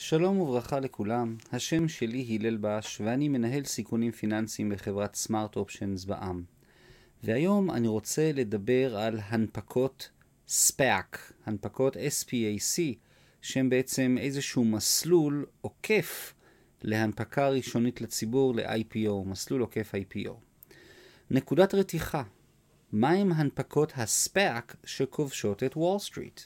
שלום 0.00 0.40
וברכה 0.40 0.80
לכולם, 0.80 1.36
השם 1.52 1.88
שלי 1.88 2.38
הלל 2.40 2.56
בש 2.60 3.00
ואני 3.00 3.28
מנהל 3.28 3.64
סיכונים 3.64 4.12
פיננסיים 4.12 4.70
בחברת 4.70 5.14
Smart 5.14 5.56
Options 5.56 6.04
בע"מ. 6.04 6.42
והיום 7.22 7.70
אני 7.70 7.88
רוצה 7.88 8.32
לדבר 8.32 8.98
על 8.98 9.20
הנפקות 9.22 10.10
SPAC, 10.48 11.18
הנפקות 11.46 11.96
SPAC, 11.96 12.80
שהם 13.42 13.70
בעצם 13.70 14.16
איזשהו 14.20 14.64
מסלול 14.64 15.46
עוקף 15.60 16.34
להנפקה 16.82 17.48
ראשונית 17.48 18.00
לציבור 18.00 18.54
ל-IPO, 18.54 19.26
מסלול 19.26 19.60
עוקף 19.60 19.92
IPO. 19.94 20.32
נקודת 21.30 21.74
רתיחה, 21.74 22.22
מהם 22.92 23.32
הנפקות 23.32 23.92
ה 23.96 24.12
SPAC 24.12 24.76
שכובשות 24.84 25.62
את 25.62 25.76
וול 25.76 25.98
סטריט? 25.98 26.40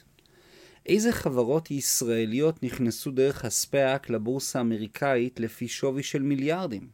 איזה 0.85 1.11
חברות 1.11 1.71
ישראליות 1.71 2.63
נכנסו 2.63 3.11
דרך 3.11 3.45
הספאק 3.45 4.09
לבורסה 4.09 4.59
האמריקאית 4.59 5.39
לפי 5.39 5.67
שווי 5.67 6.03
של 6.03 6.21
מיליארדים? 6.21 6.87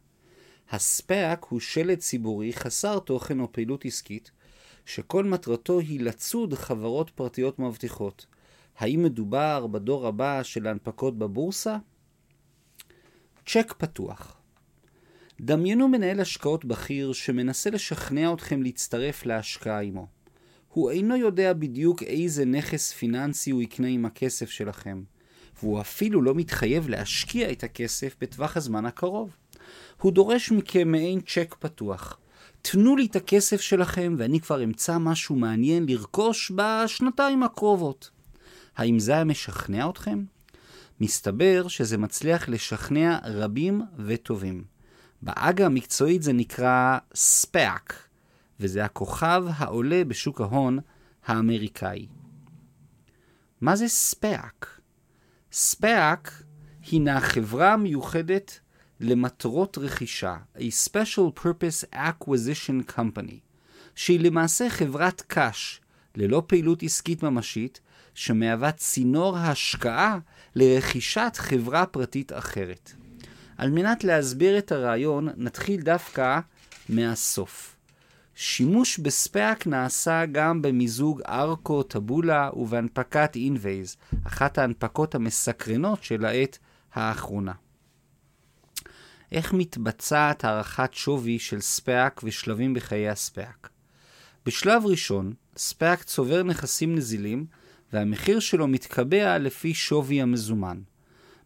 הספאק 0.70 1.44
הוא 1.48 1.60
שלד 1.60 1.98
ציבורי 1.98 2.52
חסר 2.52 2.98
תוכן 2.98 3.40
או 3.40 3.52
פעילות 3.52 3.84
עסקית, 3.84 4.30
שכל 4.86 5.24
מטרתו 5.24 5.78
היא 5.78 6.00
לצוד 6.00 6.54
חברות 6.54 7.10
פרטיות 7.10 7.58
מבטיחות. 7.58 8.26
האם 8.78 9.02
מדובר 9.02 9.66
בדור 9.66 10.06
הבא 10.06 10.42
של 10.42 10.66
ההנפקות 10.66 11.18
בבורסה? 11.18 11.76
צ'ק 13.46 13.74
פתוח. 13.78 14.36
דמיינו 15.40 15.88
מנהל 15.88 16.20
השקעות 16.20 16.64
בכיר 16.64 17.12
שמנסה 17.12 17.70
לשכנע 17.70 18.32
אתכם 18.32 18.62
להצטרף 18.62 19.26
להשקעה 19.26 19.80
עמו. 19.80 20.19
הוא 20.72 20.90
אינו 20.90 21.16
יודע 21.16 21.52
בדיוק 21.52 22.02
איזה 22.02 22.44
נכס 22.44 22.92
פיננסי 22.92 23.50
הוא 23.50 23.62
יקנה 23.62 23.88
עם 23.88 24.04
הכסף 24.04 24.50
שלכם, 24.50 25.02
והוא 25.62 25.80
אפילו 25.80 26.22
לא 26.22 26.34
מתחייב 26.34 26.88
להשקיע 26.88 27.52
את 27.52 27.64
הכסף 27.64 28.16
בטווח 28.20 28.56
הזמן 28.56 28.86
הקרוב. 28.86 29.36
הוא 30.00 30.12
דורש 30.12 30.52
מכם 30.52 30.92
מעין 30.92 31.20
צ'ק 31.20 31.54
פתוח. 31.58 32.18
תנו 32.62 32.96
לי 32.96 33.06
את 33.06 33.16
הכסף 33.16 33.60
שלכם 33.60 34.14
ואני 34.18 34.40
כבר 34.40 34.64
אמצא 34.64 34.98
משהו 34.98 35.36
מעניין 35.36 35.86
לרכוש 35.88 36.52
בשנתיים 36.54 37.42
הקרובות. 37.42 38.10
האם 38.76 38.98
זה 38.98 39.12
היה 39.12 39.24
משכנע 39.24 39.90
אתכם? 39.90 40.24
מסתבר 41.00 41.68
שזה 41.68 41.98
מצליח 41.98 42.48
לשכנע 42.48 43.18
רבים 43.24 43.82
וטובים. 44.06 44.64
בעגה 45.22 45.66
המקצועית 45.66 46.22
זה 46.22 46.32
נקרא 46.32 46.98
SPAC, 47.14 47.92
וזה 48.60 48.84
הכוכב 48.84 49.44
העולה 49.56 50.04
בשוק 50.04 50.40
ההון 50.40 50.78
האמריקאי. 51.26 52.06
מה 53.60 53.76
זה 53.76 53.86
SPAC? 53.86 54.66
SPAC 55.52 56.30
הינה 56.90 57.20
חברה 57.20 57.76
מיוחדת 57.76 58.60
למטרות 59.00 59.78
רכישה, 59.78 60.36
a 60.56 60.88
Special 60.88 61.40
Purpose 61.40 61.94
Acquisition 61.94 62.92
Company, 62.98 63.34
שהיא 63.94 64.20
למעשה 64.20 64.70
חברת 64.70 65.22
קש, 65.26 65.80
ללא 66.14 66.42
פעילות 66.46 66.82
עסקית 66.82 67.22
ממשית, 67.22 67.80
שמהווה 68.14 68.72
צינור 68.72 69.38
השקעה 69.38 70.18
לרכישת 70.54 71.32
חברה 71.36 71.86
פרטית 71.86 72.32
אחרת. 72.32 72.92
על 73.56 73.70
מנת 73.70 74.04
להסביר 74.04 74.58
את 74.58 74.72
הרעיון, 74.72 75.28
נתחיל 75.36 75.80
דווקא 75.80 76.40
מהסוף. 76.88 77.76
שימוש 78.42 78.98
ב 78.98 79.12
SPAC 79.12 79.66
נעשה 79.66 80.26
גם 80.32 80.62
במיזוג 80.62 81.22
ארקו, 81.28 81.82
טאבולה 81.82 82.50
ובהנפקת 82.56 83.36
אינוויז, 83.36 83.96
אחת 84.26 84.58
ההנפקות 84.58 85.14
המסקרנות 85.14 86.02
של 86.02 86.24
העת 86.24 86.58
האחרונה. 86.94 87.52
איך 89.32 89.52
מתבצעת 89.52 90.44
הערכת 90.44 90.94
שווי 90.94 91.38
של 91.38 91.60
SPAC 91.60 92.20
ושלבים 92.24 92.74
בחיי 92.74 93.08
ה 93.08 93.18
SPAC? 93.18 93.70
בשלב 94.46 94.86
ראשון, 94.86 95.32
SPAC 95.56 96.02
צובר 96.02 96.42
נכסים 96.42 96.94
נזילים 96.94 97.46
והמחיר 97.92 98.40
שלו 98.40 98.68
מתקבע 98.68 99.38
לפי 99.38 99.74
שווי 99.74 100.22
המזומן. 100.22 100.80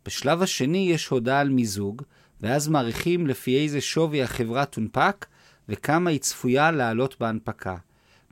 בשלב 0.06 0.42
השני 0.42 0.90
יש 0.92 1.08
הודעה 1.08 1.40
על 1.40 1.48
מיזוג, 1.48 2.02
ואז 2.40 2.68
מעריכים 2.68 3.26
לפי 3.26 3.62
איזה 3.62 3.80
שווי 3.80 4.22
החברה 4.22 4.64
תונפק 4.64 5.26
וכמה 5.68 6.10
היא 6.10 6.20
צפויה 6.20 6.70
לעלות 6.70 7.16
בהנפקה. 7.20 7.76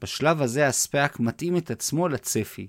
בשלב 0.03 0.43
הזה 0.43 0.66
הספאק 0.66 1.20
מתאים 1.20 1.56
את 1.56 1.70
עצמו 1.70 2.09
לצפי. 2.09 2.66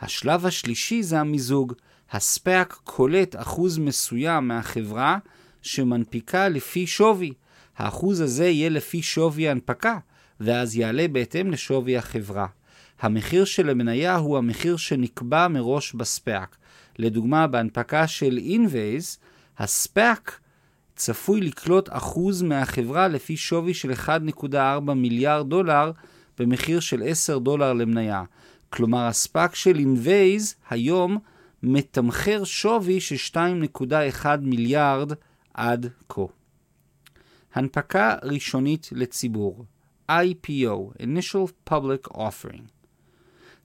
השלב 0.00 0.46
השלישי 0.46 1.02
זה 1.02 1.20
המיזוג. 1.20 1.72
הספאק 2.10 2.78
קולט 2.84 3.36
אחוז 3.36 3.78
מסוים 3.78 4.48
מהחברה 4.48 5.18
שמנפיקה 5.62 6.48
לפי 6.48 6.86
שווי. 6.86 7.32
האחוז 7.76 8.20
הזה 8.20 8.48
יהיה 8.48 8.68
לפי 8.68 9.02
שווי 9.02 9.48
ההנפקה, 9.48 9.98
ואז 10.40 10.76
יעלה 10.76 11.08
בהתאם 11.08 11.50
לשווי 11.50 11.96
החברה. 11.96 12.46
המחיר 13.00 13.44
של 13.44 13.70
המניה 13.70 14.16
הוא 14.16 14.38
המחיר 14.38 14.76
שנקבע 14.76 15.48
מראש 15.48 15.94
בספאק. 15.94 16.56
לדוגמה, 16.98 17.46
בהנפקה 17.46 18.06
של 18.06 18.38
אינווייז, 18.38 19.18
הספאק 19.58 20.40
צפוי 20.96 21.40
לקלוט 21.40 21.88
אחוז 21.92 22.42
מהחברה 22.42 23.08
לפי 23.08 23.36
שווי 23.36 23.74
של 23.74 23.92
1.4 23.92 24.92
מיליארד 24.96 25.48
דולר 25.48 25.92
במחיר 26.38 26.80
של 26.80 27.02
10 27.06 27.38
דולר 27.38 27.72
למניה. 27.72 28.24
כלומר, 28.70 29.06
הספאק 29.06 29.54
של 29.54 29.78
אינווייז 29.78 30.54
היום 30.70 31.18
מתמחר 31.62 32.44
שווי 32.44 33.00
של 33.00 33.38
2.1 33.82 34.26
מיליארד 34.40 35.12
עד 35.54 35.86
כה. 36.08 36.22
הנפקה 37.54 38.14
ראשונית 38.22 38.88
לציבור 38.92 39.64
IPO, 40.10 41.02
Initial 41.02 41.70
Public 41.70 42.12
Offering 42.12 42.82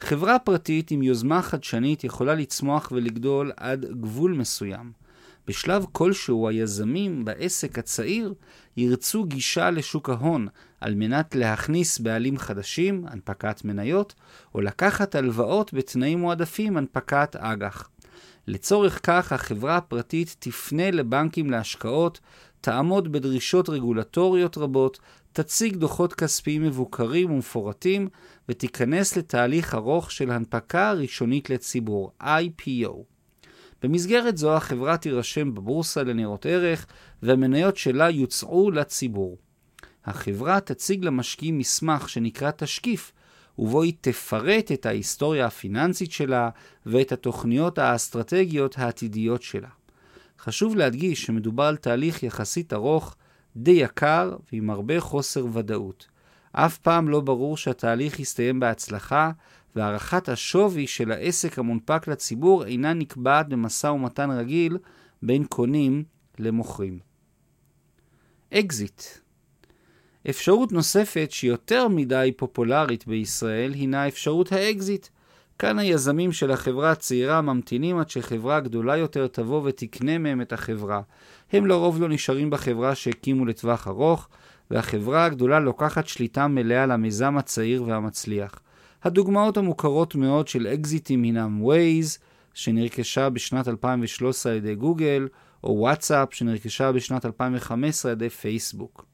חברה 0.02 0.40
פרטית 0.40 0.92
עם 0.92 1.04
יוזמה 1.04 1.42
חדשנית 1.42 2.04
יכולה 2.04 2.36
לצמוח 2.36 2.92
ולגדול 2.92 3.52
עד 3.58 3.86
גבול 3.86 4.34
מסוים. 4.34 5.07
בשלב 5.48 5.86
כלשהו 5.92 6.48
היזמים 6.48 7.26
בעסק 7.26 7.80
הצעיר 7.80 8.34
ירצו 8.78 9.24
גישה 9.24 9.70
לשוק 9.72 10.10
ההון 10.10 10.48
על 10.82 10.96
מנת 10.96 11.36
להכניס 11.36 12.00
בעלים 12.00 12.38
חדשים, 12.38 13.06
הנפקת 13.08 13.66
מניות, 13.66 14.14
או 14.56 14.62
לקחת 14.62 15.16
הלוואות 15.16 15.74
בתנאים 15.74 16.20
מועדפים, 16.20 16.78
הנפקת 16.78 17.36
אג"ח. 17.36 17.90
לצורך 18.48 19.00
כך 19.04 19.32
החברה 19.32 19.78
הפרטית 19.78 20.36
תפנה 20.40 20.92
לבנקים 20.92 21.50
להשקעות, 21.50 22.20
תעמוד 22.62 23.12
בדרישות 23.12 23.70
רגולטוריות 23.70 24.58
רבות, 24.58 25.00
תציג 25.34 25.76
דוחות 25.76 26.14
כספיים 26.14 26.64
מבוקרים 26.64 27.32
ומפורטים, 27.32 28.10
ותיכנס 28.50 29.18
לתהליך 29.18 29.76
ארוך 29.76 30.12
של 30.12 30.32
הנפקה 30.32 30.92
ראשונית 30.92 31.50
לציבור, 31.50 32.12
IPO. 32.22 33.17
במסגרת 33.84 34.38
זו 34.38 34.56
החברה 34.56 34.98
תירשם 34.98 35.54
בבורסה 35.54 36.04
לניירות 36.04 36.46
ערך, 36.46 36.86
והמניות 37.24 37.78
שלה 37.78 38.10
יוצעו 38.10 38.72
לציבור. 38.72 39.38
החברה 40.06 40.60
תציג 40.60 41.06
למשקיעים 41.06 41.58
מסמך 41.58 42.10
שנקרא 42.10 42.52
תשקיף, 42.52 43.12
ובו 43.60 43.82
היא 43.82 43.94
תפרט 44.02 44.72
את 44.72 44.86
ההיסטוריה 44.86 45.46
הפיננסית 45.46 46.12
שלה 46.12 46.50
ואת 46.86 47.12
התוכניות 47.12 47.78
האסטרטגיות 47.78 48.80
העתידיות 48.80 49.42
שלה. 49.42 49.70
חשוב 50.40 50.76
להדגיש 50.76 51.24
שמדובר 51.24 51.64
על 51.64 51.78
תהליך 51.78 52.24
יחסית 52.24 52.74
ארוך, 52.74 53.16
די 53.56 53.72
יקר 53.72 54.36
ועם 54.52 54.70
הרבה 54.70 55.00
חוסר 55.00 55.46
ודאות. 55.54 56.08
אף 56.52 56.78
פעם 56.78 57.10
לא 57.10 57.22
ברור 57.22 57.58
שהתהליך 57.58 58.20
יסתיים 58.20 58.60
בהצלחה, 58.60 59.32
והערכת 59.76 60.30
השווי 60.30 60.88
של 60.88 61.12
העסק 61.12 61.60
המונפק 61.60 62.08
לציבור 62.08 62.66
אינה 62.66 62.94
נקבעת 62.94 63.50
במשא 63.50 63.88
ומתן 63.88 64.32
רגיל 64.32 64.78
בין 65.22 65.46
קונים 65.46 66.04
למוכרים. 66.40 67.00
אקזיט 68.54 69.02
אפשרות 70.30 70.72
נוספת 70.72 71.32
שיותר 71.32 71.88
מדי 71.88 72.32
פופולרית 72.38 73.08
בישראל 73.08 73.74
הינה 73.74 74.08
אפשרות 74.08 74.52
האקזיט. 74.52 75.08
כאן 75.60 75.80
היזמים 75.80 76.32
של 76.32 76.52
החברה 76.52 76.92
הצעירה 76.92 77.42
ממתינים 77.42 77.98
עד 77.98 78.10
שחברה 78.10 78.60
גדולה 78.60 78.98
יותר 78.98 79.28
תבוא 79.28 79.62
ותקנה 79.66 80.18
מהם 80.18 80.42
את 80.42 80.54
החברה. 80.54 81.02
הם 81.52 81.66
לרוב 81.66 82.02
לא 82.02 82.10
נשארים 82.10 82.50
בחברה 82.50 82.96
שהקימו 82.96 83.46
לטווח 83.46 83.88
ארוך, 83.88 84.28
והחברה 84.72 85.26
הגדולה 85.26 85.60
לוקחת 85.60 86.08
שליטה 86.08 86.48
מלאה 86.48 86.86
למיזם 86.86 87.38
הצעיר 87.38 87.84
והמצליח. 87.84 88.60
הדוגמאות 89.04 89.58
המוכרות 89.58 90.16
מאוד 90.16 90.48
של 90.48 90.68
אקזיטים 90.68 91.24
הינם 91.24 91.62
Waze, 91.66 92.20
שנרכשה 92.54 93.30
בשנת 93.30 93.68
2013 93.68 94.52
על 94.52 94.58
ידי 94.58 94.76
גוגל, 94.76 95.28
או 95.64 95.70
וואטסאפ, 95.80 96.34
שנרכשה 96.34 96.92
בשנת 96.92 97.26
2015 97.26 98.12
על 98.12 98.18
ידי 98.18 98.30
פייסבוק. 98.30 99.06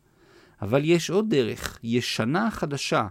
אבל 0.62 0.82
יש 0.86 1.10
עוד 1.10 1.30
דרך, 1.30 1.80
ישנה 1.84 2.52
חדשה, 2.52 3.08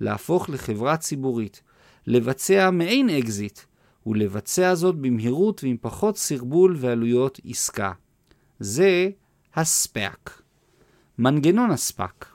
להפוך 0.00 0.50
לחברה 0.50 0.96
ציבורית, 0.96 1.62
לבצע 2.06 2.70
מעין 2.70 3.10
אקזיט, 3.10 3.60
ולבצע 4.06 4.74
זאת 4.74 4.94
במהירות 4.94 5.64
ועם 5.64 5.76
פחות 5.80 6.16
סרבול 6.16 6.76
ועלויות 6.78 7.40
עסקה. 7.44 7.92
זה 8.60 9.08
ה 9.54 9.69
SPAC. 9.69 10.42
מנגנון 11.18 11.70
ה 11.70 11.82
SPAC 11.82 12.31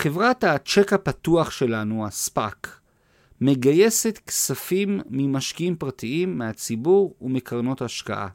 חברת 0.00 0.44
הצ'ק 0.44 0.92
הפתוח 0.92 1.50
שלנו, 1.50 2.06
ה 2.06 2.18
SPAC, 2.18 2.80
מגייסת 3.40 4.18
כספים 4.26 5.00
ממשקיעים 5.10 5.76
פרטיים, 5.76 6.38
מהציבור 6.38 7.14
ומקרנות 7.20 7.82
השקעה. 7.82 8.28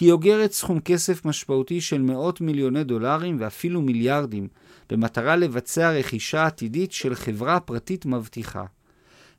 היא 0.00 0.12
אוגרת 0.12 0.52
סכום 0.52 0.80
כסף 0.80 1.24
משמעותי 1.24 1.80
של 1.80 2.02
מאות 2.02 2.40
מיליוני 2.40 2.84
דולרים 2.84 3.36
ואפילו 3.40 3.82
מיליארדים, 3.82 4.48
במטרה 4.90 5.36
לבצע 5.36 5.90
רכישה 5.90 6.46
עתידית 6.46 6.92
של 6.92 7.14
חברה 7.14 7.60
פרטית 7.60 8.06
מבטיחה. 8.06 8.64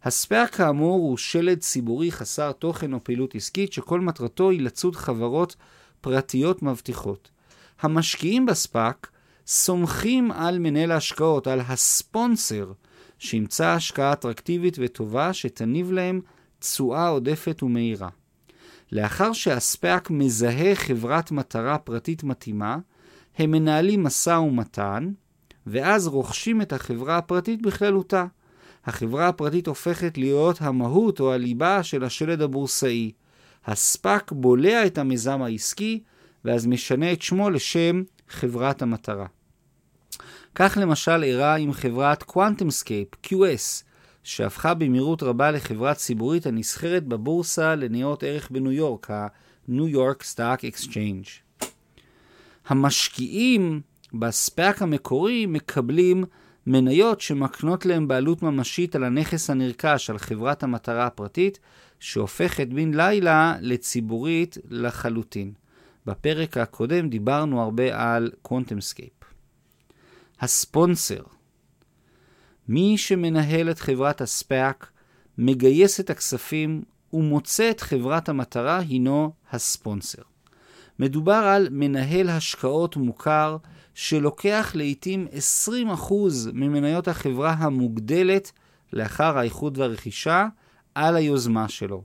הספאק 0.03 0.55
כאמור 0.55 0.95
הוא 0.99 1.17
שלד 1.17 1.59
ציבורי 1.59 2.11
חסר 2.11 2.51
תוכן 2.51 2.93
או 2.93 3.03
פעילות 3.03 3.35
עסקית 3.35 3.73
שכל 3.73 3.99
מטרתו 3.99 4.49
היא 4.49 4.61
לצוד 4.61 4.95
חברות 4.95 5.55
פרטיות 6.01 6.63
מבטיחות. 6.63 7.29
המשקיעים 7.81 8.45
בספאק 8.45 9.12
סומכים 9.47 10.31
על 10.31 10.59
מנהל 10.59 10.91
ההשקעות, 10.91 11.47
על 11.47 11.61
הספונסר, 11.67 12.71
שימצא 13.19 13.67
השקעה 13.67 14.13
אטרקטיבית 14.13 14.77
וטובה 14.79 15.33
שתניב 15.33 15.91
להם 15.91 16.21
תשואה 16.59 17.07
עודפת 17.07 17.63
ומהירה. 17.63 18.09
לאחר 18.91 19.33
שהספאק 19.33 20.09
מזהה 20.09 20.75
חברת 20.75 21.31
מטרה 21.31 21.77
פרטית 21.77 22.23
מתאימה, 22.23 22.77
הם 23.37 23.51
מנהלים 23.51 24.03
משא 24.03 24.29
ומתן, 24.29 25.11
ואז 25.67 26.07
רוכשים 26.07 26.61
את 26.61 26.73
החברה 26.73 27.17
הפרטית 27.17 27.61
בכללותה. 27.61 28.25
החברה 28.85 29.27
הפרטית 29.27 29.67
הופכת 29.67 30.17
להיות 30.17 30.61
המהות 30.61 31.19
או 31.19 31.33
הליבה 31.33 31.83
של 31.83 32.03
השלד 32.03 32.41
הבורסאי. 32.41 33.11
הספאק 33.65 34.31
בולע 34.31 34.85
את 34.85 34.97
המיזם 34.97 35.41
העסקי, 35.41 36.03
ואז 36.45 36.67
משנה 36.67 37.11
את 37.11 37.21
שמו 37.21 37.49
לשם 37.49 38.03
חברת 38.33 38.81
המטרה. 38.81 39.25
כך 40.55 40.77
למשל 40.81 41.23
אירע 41.23 41.55
עם 41.55 41.73
חברת 41.73 42.23
QuantumScape, 42.23 43.27
QS, 43.27 43.83
שהפכה 44.23 44.73
במהירות 44.73 45.23
רבה 45.23 45.51
לחברה 45.51 45.93
ציבורית 45.93 46.45
הנסחרת 46.45 47.03
בבורסה 47.07 47.75
לניירות 47.75 48.23
ערך 48.23 48.51
בניו 48.51 48.71
יורק, 48.71 49.11
ה-New 49.11 49.95
York 49.95 50.23
Stock 50.35 50.59
Exchange. 50.73 51.65
המשקיעים 52.67 53.81
ב 54.13 54.27
SPAC 54.27 54.81
המקורי 54.81 55.45
מקבלים 55.45 56.25
מניות 56.67 57.21
שמקנות 57.21 57.85
להם 57.85 58.07
בעלות 58.07 58.43
ממשית 58.43 58.95
על 58.95 59.03
הנכס 59.03 59.49
הנרכש, 59.49 60.09
על 60.09 60.17
חברת 60.17 60.63
המטרה 60.63 61.05
הפרטית, 61.05 61.59
שהופכת 61.99 62.67
בן 62.67 62.93
לילה 62.93 63.55
לציבורית 63.61 64.57
לחלוטין. 64.69 65.53
בפרק 66.05 66.57
הקודם 66.57 67.09
דיברנו 67.09 67.61
הרבה 67.61 68.13
על 68.13 68.31
QuantumScape. 68.41 69.13
הספונסר 70.39 71.23
מי 72.67 72.97
שמנהל 72.97 73.71
את 73.71 73.79
חברת 73.79 74.21
ה 74.21 74.33
SPAC, 74.33 74.91
מגייס 75.37 75.99
את 75.99 76.09
הכספים 76.09 76.83
ומוצא 77.13 77.69
את 77.69 77.81
חברת 77.81 78.29
המטרה 78.29 78.77
הינו 78.77 79.33
הספונסר. 79.51 80.21
מדובר 80.99 81.33
על 81.33 81.67
מנהל 81.71 82.29
השקעות 82.29 82.97
מוכר 82.97 83.57
שלוקח 83.93 84.71
לעתים 84.75 85.27
20% 86.09 86.13
ממניות 86.53 87.07
החברה 87.07 87.51
המוגדלת 87.51 88.51
לאחר 88.93 89.37
האיחוד 89.37 89.77
והרכישה 89.77 90.47
על 90.95 91.15
היוזמה 91.15 91.69
שלו. 91.69 92.03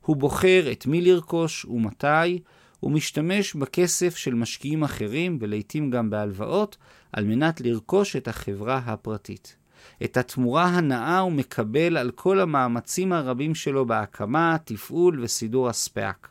הוא 0.00 0.16
בוחר 0.16 0.72
את 0.72 0.86
מי 0.86 1.00
לרכוש 1.00 1.64
ומתי, 1.64 2.38
ומשתמש 2.82 3.54
בכסף 3.54 4.16
של 4.16 4.34
משקיעים 4.34 4.82
אחרים 4.82 5.38
ולעיתים 5.40 5.90
גם 5.90 6.10
בהלוואות 6.10 6.76
על 7.12 7.24
מנת 7.24 7.60
לרכוש 7.60 8.16
את 8.16 8.28
החברה 8.28 8.76
הפרטית. 8.86 9.56
את 10.04 10.16
התמורה 10.16 10.64
הנאה 10.64 11.18
הוא 11.18 11.32
מקבל 11.32 11.96
על 11.96 12.10
כל 12.10 12.40
המאמצים 12.40 13.12
הרבים 13.12 13.54
שלו 13.54 13.86
בהקמה, 13.86 14.56
תפעול 14.64 15.20
וסידור 15.22 15.68
הספאק. 15.68 16.28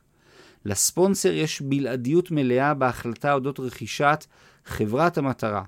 לספונסר 0.66 1.32
יש 1.32 1.62
בלעדיות 1.62 2.32
מלאה 2.32 2.74
בהחלטה 2.74 3.34
אודות 3.34 3.60
רכישת 3.60 4.26
חברת 4.66 5.18
המטרה, 5.18 5.64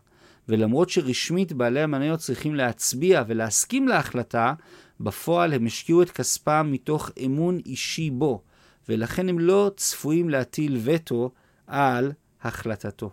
ולמרות 0.50 0.89
שרשמית 0.89 1.53
בעלי 1.53 1.81
המניות 1.81 2.19
צריכים 2.19 2.56
להצביע 2.56 3.24
ולהסכים 3.27 3.88
להחלטה, 3.88 4.53
בפועל 5.00 5.53
הם 5.53 5.65
השקיעו 5.65 6.01
את 6.01 6.09
כספם 6.09 6.69
מתוך 6.71 7.12
אמון 7.25 7.59
אישי 7.65 8.09
בו, 8.09 8.41
ולכן 8.89 9.30
הם 9.30 9.39
לא 9.39 9.71
צפויים 9.75 10.30
להטיל 10.30 10.80
וטו 10.83 11.31
על 11.68 12.12
החלטתו. 12.41 13.12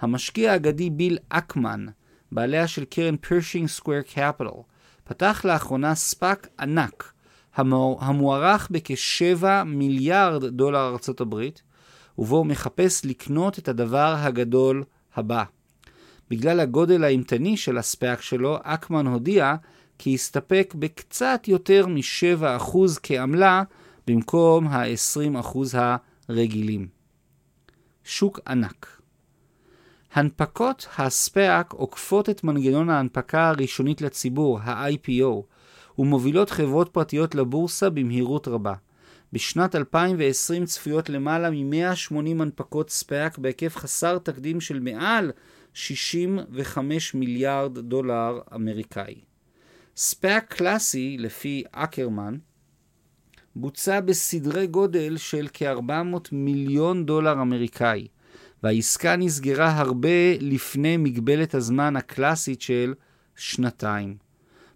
המשקיע 0.00 0.52
האגדי 0.52 0.90
ביל 0.90 1.18
אקמן, 1.28 1.86
בעליה 2.32 2.66
של 2.66 2.84
קרן 2.84 3.16
Pershing 3.16 3.68
Square 3.68 4.02
Capital, 4.02 4.44
פתח 5.04 5.44
לאחרונה 5.44 5.94
SPAC 5.94 6.48
ענק, 6.60 7.12
המוערך 7.54 8.68
בכ-7 8.70 9.44
מיליארד 9.66 10.44
דולר 10.44 10.88
ארצות 10.88 11.20
הברית, 11.20 11.62
ובו 12.18 12.36
הוא 12.36 12.46
מחפש 12.46 13.04
לקנות 13.04 13.58
את 13.58 13.68
הדבר 13.68 14.14
הגדול 14.18 14.84
הבא. 15.14 15.44
בגלל 16.30 16.60
הגודל 16.60 17.04
האימתני 17.04 17.56
של 17.56 17.78
הספאק 17.78 18.20
שלו, 18.20 18.58
אקמן 18.62 19.06
הודיע 19.06 19.54
כי 19.98 20.10
יסתפק 20.10 20.74
בקצת 20.78 21.44
יותר 21.48 21.86
מ-7% 21.86 22.76
כעמלה 23.02 23.62
במקום 24.06 24.66
ה-20% 24.66 25.58
הרגילים. 26.28 26.88
שוק 28.04 28.40
ענק 28.46 28.96
הנפקות 30.16 30.86
הספאק 30.98 31.72
עוקפות 31.72 32.30
את 32.30 32.44
מנגנון 32.44 32.90
ההנפקה 32.90 33.48
הראשונית 33.48 34.00
לציבור, 34.00 34.60
ה-IPO, 34.60 35.42
ומובילות 35.98 36.50
חברות 36.50 36.88
פרטיות 36.88 37.34
לבורסה 37.34 37.90
במהירות 37.90 38.48
רבה. 38.48 38.74
בשנת 39.32 39.74
2020 39.74 40.64
צפויות 40.64 41.08
למעלה 41.08 41.50
מ-180 41.50 42.42
הנפקות 42.42 42.90
SPAC 42.90 43.38
בהיקף 43.38 43.76
חסר 43.76 44.18
תקדים 44.18 44.60
של 44.60 44.80
מעל 44.80 45.32
65 45.74 47.14
מיליארד 47.14 47.78
דולר 47.78 48.38
אמריקאי. 48.54 49.20
SPAC 49.96 50.54
קלאסי, 50.54 51.16
לפי 51.18 51.64
אקמן, 51.72 52.36
בוצע 53.58 54.00
בסדרי 54.00 54.66
גודל 54.66 55.16
של 55.16 55.48
כ-400 55.52 56.28
מיליון 56.32 57.06
דולר 57.06 57.32
אמריקאי. 57.32 58.06
והעסקה 58.62 59.16
נסגרה 59.16 59.78
הרבה 59.78 60.38
לפני 60.40 60.96
מגבלת 60.96 61.54
הזמן 61.54 61.96
הקלאסית 61.96 62.62
של 62.62 62.94
שנתיים. 63.36 64.16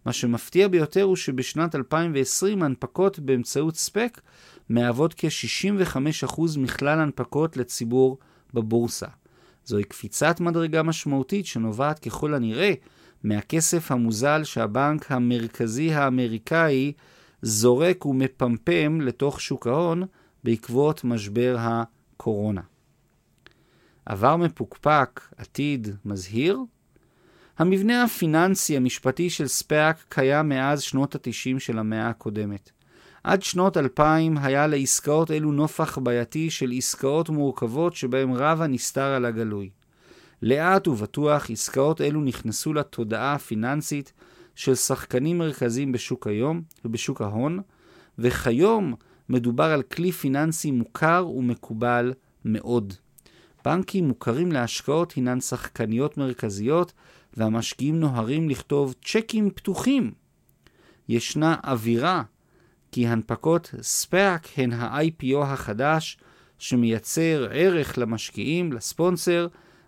מה 0.07 0.13
שמפתיע 0.13 0.69
ביותר 0.69 1.03
הוא 1.03 1.17
שבשנת 1.17 1.75
2020 1.75 2.63
הנפקות 2.63 3.19
באמצעות 3.19 3.77
ספק 3.77 4.21
מהוות 4.69 5.15
כ-65% 5.17 6.41
מכלל 6.59 7.01
הנפקות 7.01 7.57
לציבור 7.57 8.19
בבורסה. 8.55 9.09
זוהי 9.65 9.85
קפיצת 9.85 10.41
מדרגה 10.41 10.83
משמעותית 10.83 11.47
שנובעת 11.47 11.99
ככל 11.99 12.35
הנראה 12.35 12.73
מהכסף 13.25 13.93
המוזל 13.93 14.45
שהבנק 14.45 15.13
המרכזי 15.13 15.93
האמריקאי 15.93 16.93
זורק 17.43 18.07
ומפמפם 18.07 19.01
לתוך 19.01 19.41
שוק 19.41 19.67
ההון 19.67 20.03
בעקבות 20.45 21.05
משבר 21.05 21.57
הקורונה. 21.59 22.61
עבר 24.07 24.37
מפוקפק, 24.37 25.21
עתיד, 25.37 25.89
מזהיר? 26.05 26.59
המבנה 27.59 28.05
הפיננסי 28.05 28.77
המשפטי 28.77 29.31
של 29.31 29.47
ספאק 29.47 30.05
קיים 30.09 30.49
מאז 30.49 30.83
שנות 30.83 31.15
ה-90 31.15 31.59
של 31.59 31.79
המאה 31.79 32.09
הקודמת. 32.09 32.71
עד 33.25 33.43
שנות 33.43 33.77
2000 33.77 34.39
היה 34.39 34.67
לעסקאות 34.67 35.31
אלו 35.31 35.53
נופח 35.53 35.99
בעייתי 35.99 36.51
של 36.51 36.73
עסקאות 36.77 37.29
מורכבות 37.29 37.95
שבהם 37.95 38.33
רב 38.33 38.63
הנסתר 38.63 39.03
על 39.03 39.25
הגלוי. 39.25 39.71
לאט 40.43 40.89
ובטוח 40.89 41.51
עסקאות 41.51 42.01
אלו 42.01 42.21
נכנסו 42.21 42.75
לתודעה 42.75 43.35
הפיננסית 43.35 44.13
של 44.55 44.75
שחקנים 44.75 45.39
מרכזיים 45.39 45.93
בשוק 45.93 46.27
היום 46.27 46.63
ובשוק 46.85 47.21
ההון, 47.21 47.61
וכיום 48.19 48.95
מדובר 49.29 49.65
על 49.65 49.83
כלי 49.83 50.13
פיננסי 50.13 50.71
מוכר 50.71 51.29
ומקובל 51.37 52.13
מאוד. 52.45 52.95
בנקים 53.65 54.09
מוכרים 54.09 54.53
להשקעות 54.53 55.13
הינן 55.13 55.41
שחקניות 55.41 56.19
מרכזיות, 56.19 56.93
והמשקיעים 57.37 58.01
נוהרים 58.01 58.49
לכתוב 58.49 58.95
צ'קים 59.05 59.51
פתוחים. 59.51 60.13
ישנה 61.09 61.57
אווירה 61.65 62.23
כי 62.93 63.07
הנפקות 63.07 63.75
ספאק 63.83 64.49
הן 64.57 64.73
ה-IPO 64.73 65.39
החדש 65.39 66.19
שמייצר 66.59 67.49
ערך 67.53 67.99
למשקיעים, 67.99 68.73
לספונסר 68.73 69.47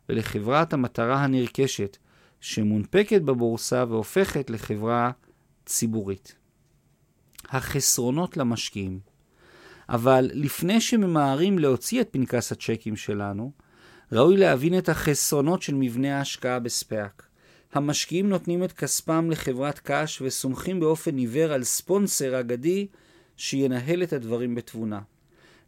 ולחברת 0.08 0.72
המטרה 0.72 1.24
הנרכשת, 1.24 1.96
שמונפקת 2.42 3.22
בבורסה 3.22 3.84
והופכת 3.88 4.50
לחברה 4.50 5.10
ציבורית. 5.66 6.34
החסרונות 7.48 8.36
למשקיעים. 8.36 9.00
אבל 9.88 10.30
לפני 10.32 10.80
שממהרים 10.80 11.58
להוציא 11.58 12.00
את 12.00 12.08
פנקס 12.10 12.52
הצ'קים 12.52 12.96
שלנו, 12.96 13.52
ראוי 14.12 14.36
להבין 14.36 14.78
את 14.78 14.88
החסרונות 14.88 15.62
של 15.62 15.74
מבנה 15.74 16.18
ההשקעה 16.18 16.58
בספאק. 16.58 17.26
המשקיעים 17.72 18.28
נותנים 18.28 18.64
את 18.64 18.72
כספם 18.72 19.30
לחברת 19.30 19.78
קש 19.78 20.22
וסומכים 20.22 20.80
באופן 20.80 21.16
עיוור 21.16 21.52
על 21.52 21.64
ספונסר 21.64 22.40
אגדי 22.40 22.86
שינהל 23.36 24.02
את 24.02 24.12
הדברים 24.12 24.54
בתבונה. 24.54 25.00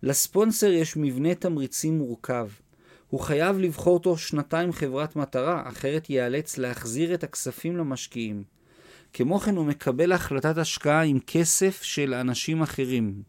לספונסר 0.02 0.71
יש 0.73 0.97
מבנה 0.97 1.35
תמריצים 1.35 1.99
מורכב. 1.99 2.49
הוא 3.14 3.21
חייב 3.21 3.59
לבחור 3.59 4.00
תוך 4.00 4.18
שנתיים 4.18 4.73
חברת 4.73 5.16
מטרה, 5.16 5.68
אחרת 5.68 6.11
ייאלץ 6.11 6.59
להחזיר 6.59 7.14
את 7.14 7.25
הכספים 7.25 7.76
למשקיעים. 7.76 8.44
כמו 9.12 9.38
כן 9.38 9.56
הוא 9.56 9.66
מקבל 9.66 10.12
החלטת 10.12 10.59
השקעה 10.59 11.02
עם 11.02 11.18
כסף 11.26 11.83
של 11.83 12.14
אנשים 12.14 12.62
אחרים, 12.62 13.23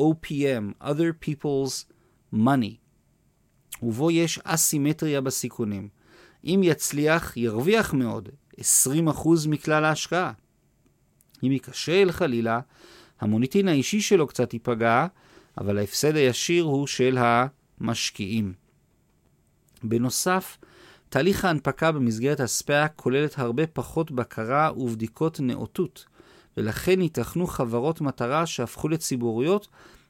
OPM, 0.00 0.82
other 0.82 1.24
people's 1.24 1.92
money, 2.34 2.74
ובו 3.82 4.10
יש 4.10 4.38
אסימטריה 4.44 5.20
בסיכונים. 5.20 5.88
אם 6.44 6.60
יצליח, 6.64 7.36
ירוויח 7.36 7.94
מאוד, 7.94 8.28
20% 8.60 8.62
מכלל 9.48 9.84
ההשקעה. 9.84 10.32
אם 11.42 11.52
ייכשל 11.52 12.08
חלילה, 12.12 12.60
המוניטין 13.20 13.68
האישי 13.68 14.00
שלו 14.00 14.26
קצת 14.26 14.52
ייפגע, 14.52 15.06
אבל 15.58 15.78
ההפסד 15.78 16.16
הישיר 16.16 16.64
הוא 16.64 16.86
של 16.86 17.18
המשקיעים. 17.20 18.65
בנוסף, 19.88 20.58
תהליך 21.08 21.44
ההנפקה 21.44 21.92
במסגרת 21.92 22.40
הספאק 22.40 22.92
כוללת 22.96 23.38
הרבה 23.38 23.66
פחות 23.66 24.10
בקרה 24.10 24.70
ובדיקות 24.76 25.40
נאותות, 25.40 26.04
ולכן 26.56 27.00
ייתכנו 27.00 27.46
חברות 27.46 28.00
מטרה 28.00 28.46
שהפכו 28.46 28.88
לציבוריות, 28.88 29.68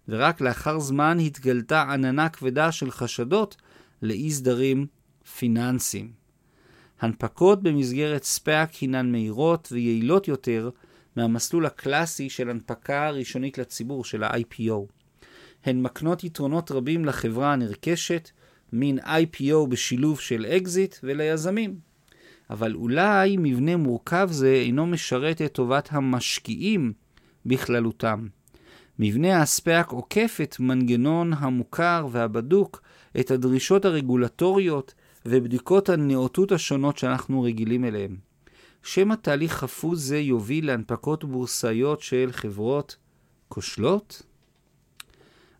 ורק 0.09 0.40
לאחר 0.40 0.78
זמן 0.78 1.18
התגלתה 1.21 1.83
עננה 1.83 2.28
כבדה 2.28 2.73
של 2.73 2.90
חשדות 2.90 3.56
לאי 4.02 4.30
סדרים 4.30 4.87
פיננסיים. 5.38 6.11
הנפקות 7.00 7.62
במסגרת 7.62 8.25
ספאק 8.25 8.75
הינן 8.75 9.12
מהירות 9.12 9.68
ויעילות 9.73 10.28
יותר 10.28 10.71
מהמסלול 11.16 11.66
הקלאסי 11.66 12.30
של 12.30 12.50
הנפקה 12.50 13.11
ראשונית 13.11 13.59
לציבור 13.59 14.04
של 14.04 14.23
ה-IPO. 14.23 14.92
הן 15.64 15.83
מקנות 15.83 16.25
יתרונות 16.25 16.71
רבים 16.71 17.04
לחברה 17.04 17.52
הנרכשת, 17.52 18.30
מין 18.73 18.99
IPO 18.99 19.66
בשילוב 19.68 20.20
של 20.20 20.46
אקזיט 20.46 20.96
ליזמים. 21.02 21.78
אבל 22.50 22.75
אולי 22.75 23.37
מבנה 23.38 23.76
מורכב 23.76 24.28
זה 24.30 24.52
אינו 24.52 24.87
משרת 24.87 25.42
את 25.42 25.52
טובת 25.52 25.88
המשקיעים 25.92 26.92
בכללותם. 27.46 28.26
מבנה 28.99 29.38
ה 29.38 29.49
SPAC 29.49 29.90
עוקף 29.90 30.38
את 30.42 30.61
מנגנון 30.61 31.32
המוכר 31.32 32.06
והבדוק, 32.11 32.82
את 33.20 33.30
הדרישות 33.30 33.85
הרגולטוריות 33.85 34.94
ובדיקות 35.26 35.88
הנאותות 35.88 36.52
השונות 36.52 36.99
שאנחנו 36.99 37.42
רגילים 37.42 37.85
אליהן. 37.85 38.16
שמא 38.82 39.14
תהליך 39.14 39.52
חפוז 39.52 40.08
זה 40.08 40.18
יוביל 40.18 40.66
להנפקות 40.66 41.25
בורסאיות 41.25 42.00
של 42.00 42.28
חברות 42.32 42.96
כושלות? 43.49 44.23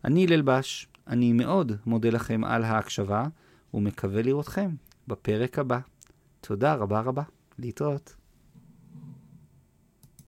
אני 0.05 0.25
הלל 0.25 0.41
בש, 0.41 0.87
אני 1.09 1.33
מאוד 1.33 1.71
מודה 1.85 2.09
לכם 2.09 2.43
על 2.43 2.63
ההקשבה, 2.63 3.25
ומקווה 3.73 4.21
לראותכם 4.21 4.69
בפרק 5.07 5.59
הבא. 5.59 5.79
תודה 6.41 6.73
רבה 6.73 6.99
רבה, 7.01 7.23
להתראות. 7.59 8.16